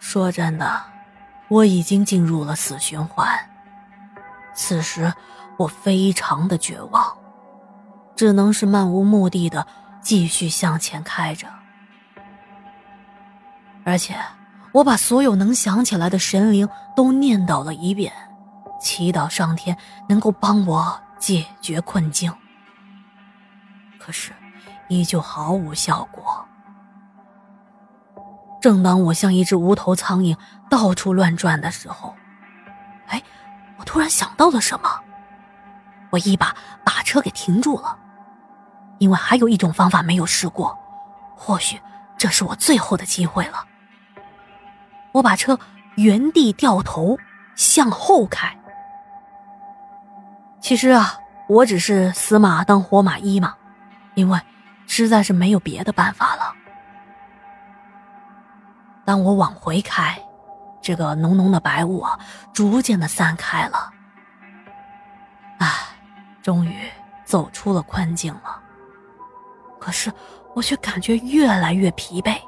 [0.00, 0.82] 说真的，
[1.48, 3.28] 我已经进入了死循环。
[4.54, 5.12] 此时，
[5.56, 7.16] 我非常的绝望，
[8.16, 9.66] 只能是漫无目的的
[10.00, 11.46] 继续向前开着。
[13.84, 14.16] 而且，
[14.72, 18.12] 我把所有能想起来的神灵都念叨了一遍，
[18.80, 19.76] 祈祷上天
[20.08, 22.32] 能够帮我解决困境。
[23.98, 24.32] 可是，
[24.88, 26.37] 依旧毫无效果。
[28.60, 30.36] 正当我像一只无头苍蝇
[30.68, 32.14] 到处乱转的时候，
[33.06, 33.22] 哎，
[33.76, 34.88] 我突然想到了什么，
[36.10, 36.54] 我一把
[36.84, 37.96] 把车给停住了，
[38.98, 40.76] 因为还有一种方法没有试过，
[41.36, 41.80] 或许
[42.16, 43.64] 这是我最后的机会了。
[45.12, 45.58] 我把车
[45.96, 47.16] 原地掉头
[47.54, 48.56] 向后开。
[50.60, 51.18] 其实啊，
[51.48, 53.54] 我只是死马当活马医嘛，
[54.14, 54.40] 因为
[54.86, 56.37] 实在是没有别的办法了。
[59.08, 60.22] 当我往回开，
[60.82, 62.20] 这个浓浓的白雾啊，
[62.52, 63.90] 逐渐的散开了。
[65.60, 65.66] 唉，
[66.42, 66.76] 终于
[67.24, 68.60] 走出了困境了。
[69.80, 70.12] 可是
[70.54, 72.38] 我却感觉越来越疲惫。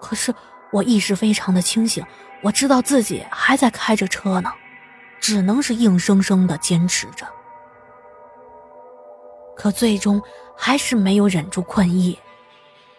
[0.00, 0.32] 可是
[0.70, 2.06] 我意识非常的清醒，
[2.44, 4.52] 我知道自己还在开着车呢，
[5.18, 7.26] 只能是硬生生的坚持着。
[9.56, 10.22] 可最终
[10.56, 12.16] 还是没有忍住困意，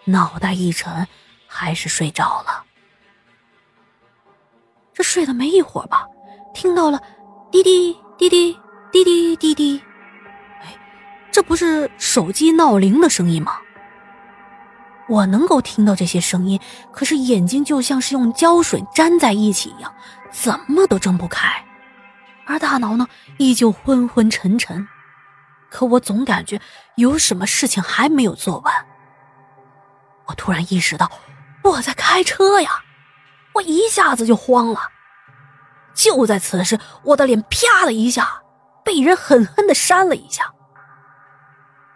[0.03, 1.07] 脑袋一沉。
[1.49, 2.56] 还是睡着了。
[4.97, 6.07] 这睡了没一会儿吧，
[6.55, 6.99] 听到了
[7.51, 8.57] 滴滴滴滴
[8.91, 9.79] 滴滴滴滴，
[10.63, 10.75] 哎，
[11.31, 13.59] 这不是手机闹铃的声音吗？
[15.07, 16.59] 我能够听到这些声音，
[16.91, 19.93] 可是眼睛就像是用胶水粘在一起一样，
[20.31, 21.63] 怎么都睁不开，
[22.47, 24.87] 而大脑呢，依旧昏昏沉沉。
[25.69, 26.59] 可我总感觉
[26.95, 28.73] 有什么事情还没有做完。
[30.25, 31.11] 我突然意识到。
[31.63, 32.71] 我在开车呀，
[33.57, 34.79] 我一下子就慌了。
[35.93, 38.41] 就在此时，我的脸啪的一下
[38.83, 40.53] 被人狠狠的扇了一下。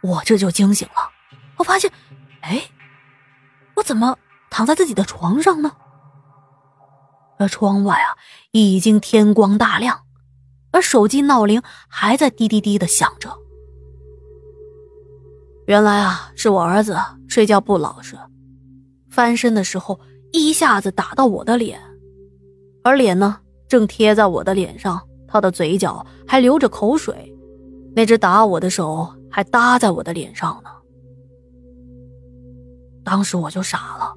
[0.01, 1.11] 我这就惊醒了，
[1.57, 1.91] 我发现，
[2.41, 2.63] 哎，
[3.75, 4.17] 我怎么
[4.49, 5.71] 躺在自己的床上呢？
[7.37, 8.17] 而窗外啊，
[8.51, 10.01] 已经天光大亮，
[10.71, 13.37] 而手机闹铃还在滴滴滴的响着。
[15.67, 18.17] 原来啊，是我儿子睡觉不老实。
[19.11, 19.99] 翻身的时候，
[20.31, 21.79] 一下子打到我的脸，
[22.83, 23.37] 而脸呢
[23.67, 27.33] 正贴在我的脸上，他的嘴角还流着口水，
[27.95, 30.69] 那只打我的手还搭在我的脸上呢。
[33.03, 34.13] 当时我就傻了，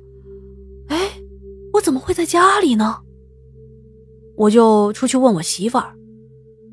[0.88, 1.10] 哎，
[1.72, 2.98] 我怎么会在家里呢？
[4.36, 5.94] 我就出去问我媳妇儿，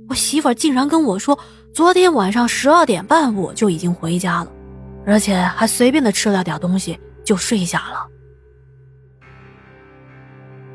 [0.09, 1.37] 我媳妇儿竟然跟我说，
[1.73, 4.51] 昨天晚上十二点半我就已经回家了，
[5.05, 8.07] 而且还随便的吃了点东西就睡下了。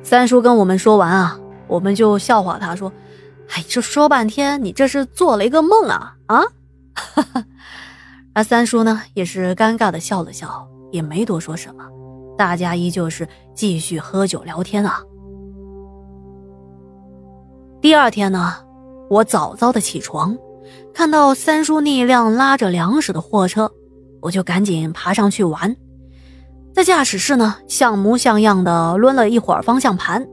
[0.06, 1.36] 三叔跟我们说完啊，
[1.66, 2.92] 我们就笑话他说
[3.50, 6.44] ：“哎，这说半天，你这是做了一个梦啊啊！”
[8.32, 11.84] 而三叔呢也是尴尬的笑了笑，也没多说什么。
[12.38, 15.00] 大家依旧是继续喝酒聊天啊。
[17.80, 18.54] 第二天呢，
[19.10, 20.38] 我早早的起床，
[20.94, 23.68] 看到三叔那辆拉着粮食的货车，
[24.22, 25.76] 我就赶紧爬上去玩。
[26.76, 30.28] 在驾驶室呢，像模像样的抡了一会儿方向盘，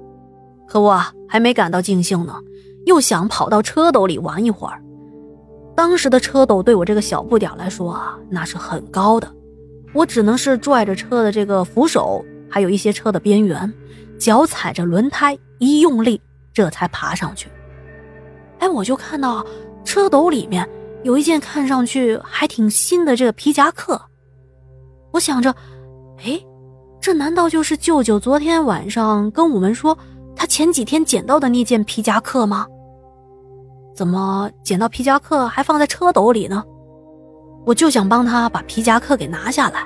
[0.68, 2.36] 可我还没感到尽兴呢，
[2.86, 4.84] 又想跑到车斗里玩一会儿。
[5.74, 9.34] 当时的车斗对我这个小不点来说啊，那是很高的，
[9.94, 13.74] 我只能是拽着车的这个扶手，还有一些车的边缘，
[14.20, 16.22] 脚踩着轮胎一用力，
[16.54, 17.48] 这才爬上去。
[18.60, 19.46] 哎，我就看到
[19.86, 20.68] 车斗里面
[21.04, 24.02] 有一件看上去还挺新的这个皮夹克，
[25.14, 25.56] 我想着。
[26.24, 26.40] 哎，
[27.02, 29.98] 这难道就是舅舅昨天晚上跟我们说
[30.36, 32.66] 他前几天捡到的那件皮夹克吗？
[33.94, 36.64] 怎么捡到皮夹克还放在车斗里呢？
[37.66, 39.86] 我就想帮他把皮夹克给拿下来，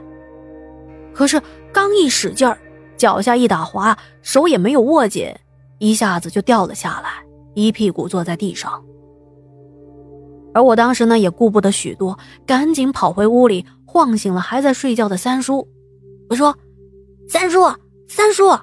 [1.13, 1.41] 可是
[1.73, 2.57] 刚一使劲儿，
[2.97, 5.33] 脚下一打滑，手也没有握紧，
[5.79, 7.09] 一下子就掉了下来，
[7.56, 8.83] 一屁股坐在地上。
[10.53, 15.67] 而我当时呢也顾不得许多，赶紧跑回屋里，晃醒了还在睡觉的三叔。
[16.29, 16.56] 我说
[17.27, 17.62] ：“三叔，
[18.07, 18.57] 三叔，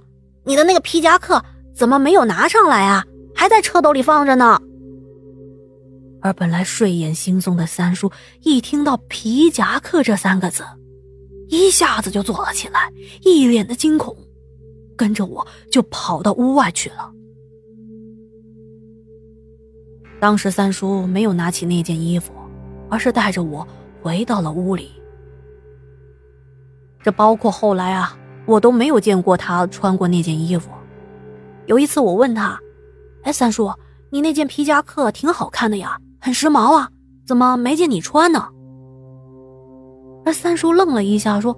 [0.45, 1.43] 你的那个皮夹克
[1.75, 3.05] 怎么没有拿上来啊？
[3.35, 4.61] 还在车斗里放着呢。”
[6.21, 8.11] 而本来睡眼惺忪的三叔
[8.43, 10.65] 一听到“皮夹克”这三个字，
[11.49, 12.91] 一下子就坐了起来，
[13.23, 14.17] 一脸的惊恐，
[14.97, 17.13] 跟着我就跑到屋外去了。
[20.19, 22.33] 当时三叔没有拿起那件衣服，
[22.89, 23.67] 而是带着我
[24.01, 24.93] 回到了屋里。
[27.05, 28.17] 这包括后来啊，
[28.47, 30.71] 我都没有见过他穿过那件衣服，
[31.67, 32.59] 有一次我问他
[33.25, 33.71] ：“哎，三叔，
[34.09, 36.89] 你那件皮夹克挺好看的呀，很时髦啊，
[37.27, 38.49] 怎么没见你穿呢？”
[40.25, 41.55] 而三叔愣了一下，说：“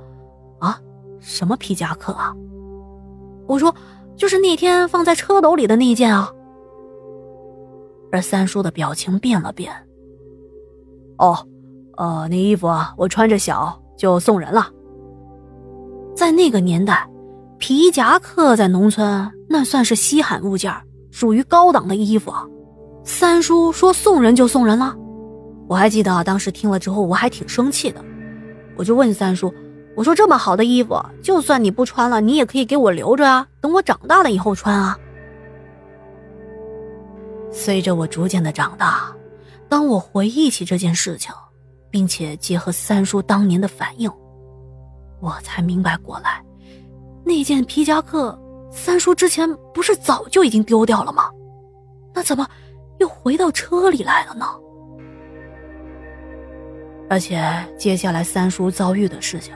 [0.59, 0.81] 啊，
[1.21, 2.35] 什么皮夹克啊？”
[3.47, 3.73] 我说
[4.19, 6.33] ：“就是那天放在车斗里的那件啊。”
[8.11, 9.73] 而三叔的表情变了变。
[11.19, 11.39] 哦，
[11.97, 14.67] 呃，那衣服啊，我穿着小，就送人了。
[16.27, 17.09] 在那个年代，
[17.57, 20.75] 皮夹克在农村那算是稀罕物件，
[21.13, 22.35] 属于高档的衣服。
[23.05, 24.93] 三叔说送人就送人了，
[25.69, 28.05] 我还记得当时听了之后，我还挺生气的。
[28.77, 29.55] 我就问三叔
[29.95, 34.99] ：“我说这么好的衣服，就算你不穿了，你也可以给我留着啊，等我长大了以后穿啊。”
[37.55, 39.15] 随着我逐渐的长大，
[39.69, 41.33] 当我回忆起这件事情，
[41.89, 44.11] 并且结合三叔当年的反应，
[45.27, 46.41] 我才明白过来，
[47.25, 48.39] 那件皮夹克，
[48.71, 51.29] 三叔之前不是早就已经丢掉了吗？
[52.15, 52.49] 那怎么
[53.01, 54.47] 又回到车里来了呢？
[57.11, 57.45] 而且
[57.77, 59.53] 接下来三叔遭遇的事情，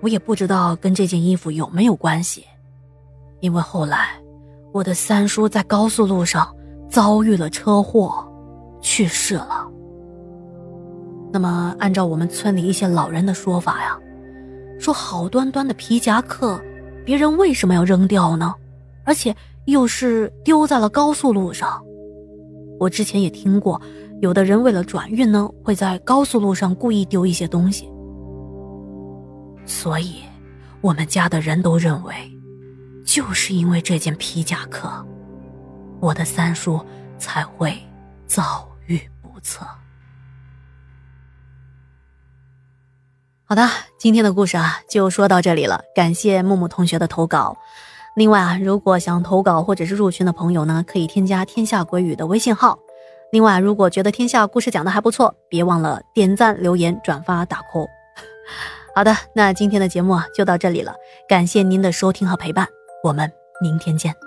[0.00, 2.44] 我也不知道跟这件衣服有没有关系，
[3.38, 4.20] 因为后来
[4.72, 6.52] 我的三叔在高速路上
[6.90, 8.26] 遭遇了车祸，
[8.80, 9.70] 去世了。
[11.32, 13.96] 那么按照我们村里一些老人的说法呀，
[14.78, 16.60] 说好端端的皮夹克，
[17.04, 18.54] 别人为什么要扔掉呢？
[19.04, 19.34] 而且
[19.66, 21.82] 又是丢在了高速路上。
[22.78, 23.80] 我之前也听过。
[24.22, 27.86] 有的人为了转运呢，会在高速路上故意丢一些东西，
[29.66, 30.22] 所以
[30.80, 32.14] 我们家的人都认为，
[33.04, 34.88] 就是因为这件皮夹克，
[36.00, 36.80] 我的三叔
[37.18, 37.76] 才会
[38.26, 39.66] 遭遇不测。
[43.48, 43.62] 好的，
[43.96, 47.56] 今天的故事啊就说到这里了，感谢木木同学的投稿。
[48.16, 52.76] 另外啊，如果想投稿或者是入群的朋友呢，可以添加“天下鬼语”的微信号。
[53.30, 57.86] 另外，如果觉得天下故事讲的还不错，别忘了点赞、留言、转发、打 call。
[58.96, 60.96] 好的，那今天的节目就到这里了，
[61.28, 62.66] 感谢您的收听和陪伴，
[63.04, 64.25] 我们明天见。